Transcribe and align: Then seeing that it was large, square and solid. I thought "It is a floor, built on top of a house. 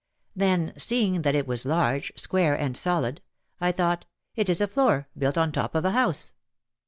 Then 0.35 0.73
seeing 0.77 1.21
that 1.21 1.35
it 1.35 1.45
was 1.45 1.63
large, 1.63 2.11
square 2.15 2.55
and 2.57 2.75
solid. 2.75 3.21
I 3.59 3.71
thought 3.71 4.05
"It 4.35 4.49
is 4.49 4.59
a 4.59 4.67
floor, 4.67 5.07
built 5.15 5.37
on 5.37 5.51
top 5.51 5.75
of 5.75 5.85
a 5.85 5.91
house. 5.91 6.33